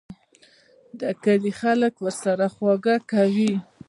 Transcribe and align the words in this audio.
د 0.99 1.01
کلي 1.23 1.51
خلک 1.61 1.93
ورسره 2.05 2.45
خواږه 2.53 2.95
کوي. 3.11 3.53